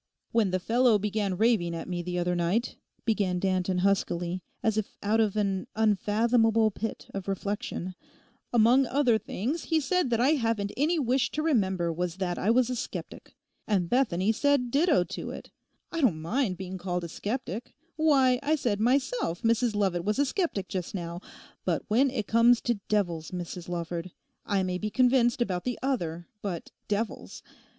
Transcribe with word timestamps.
'When 0.31 0.49
the 0.49 0.57
fellow 0.57 0.97
began 0.97 1.37
raving 1.37 1.75
at 1.75 1.87
me 1.87 2.01
the 2.01 2.17
other 2.17 2.35
night,' 2.35 2.75
began 3.05 3.37
Danton 3.37 3.77
huskily, 3.77 4.41
as 4.63 4.75
if 4.75 4.97
out 5.03 5.19
of 5.19 5.35
an 5.35 5.67
unfathomable 5.75 6.71
pit 6.71 7.05
of 7.13 7.27
reflection, 7.27 7.93
'among 8.51 8.87
other 8.87 9.19
things 9.19 9.65
he 9.65 9.79
said 9.79 10.09
that 10.09 10.19
I 10.19 10.29
haven't 10.29 10.71
any 10.75 10.97
wish 10.97 11.29
to 11.33 11.43
remember 11.43 11.93
was 11.93 12.15
that 12.15 12.39
I 12.39 12.49
was 12.49 12.71
a 12.71 12.75
sceptic. 12.75 13.35
And 13.67 13.91
Bethany 13.91 14.31
said 14.31 14.71
ditto 14.71 15.03
to 15.03 15.29
it. 15.29 15.51
I 15.91 16.01
don't 16.01 16.19
mind 16.19 16.57
being 16.57 16.79
called 16.79 17.03
a 17.03 17.07
sceptic: 17.07 17.75
why, 17.95 18.39
I 18.41 18.55
said 18.55 18.79
myself 18.79 19.43
Mrs 19.43 19.75
Lovat 19.75 20.03
was 20.03 20.17
a 20.17 20.25
sceptic 20.25 20.67
just 20.67 20.95
now! 20.95 21.21
But 21.63 21.83
when 21.89 22.09
it 22.09 22.25
comes 22.25 22.59
to 22.61 22.79
"devils," 22.89 23.29
Mrs 23.29 23.69
Lawford—I 23.69 24.63
may 24.63 24.79
be 24.79 24.89
convinced 24.89 25.43
about 25.43 25.63
the 25.63 25.77
other, 25.83 26.27
but 26.41 26.71
"devils"! 26.87 27.43